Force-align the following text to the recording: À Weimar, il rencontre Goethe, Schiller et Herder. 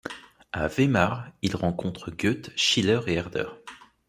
À 0.51 0.65
Weimar, 0.67 1.27
il 1.43 1.55
rencontre 1.55 2.09
Goethe, 2.09 2.49
Schiller 2.55 3.01
et 3.05 3.13
Herder. 3.13 3.45